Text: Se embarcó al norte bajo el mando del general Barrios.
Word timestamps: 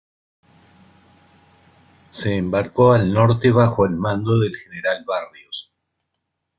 Se 2.09 2.35
embarcó 2.35 2.93
al 2.93 3.13
norte 3.13 3.51
bajo 3.51 3.85
el 3.85 3.91
mando 3.91 4.39
del 4.39 4.55
general 4.57 5.03
Barrios. 5.05 5.71